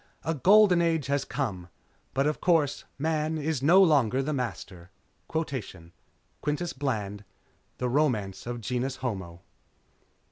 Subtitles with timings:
[0.23, 1.67] A Golden Age has come.
[2.15, 4.89] But, of course, Man is no longer the Master._
[6.41, 7.23] _Quintus Bland,
[7.77, 9.41] The Romance of Genus Homo.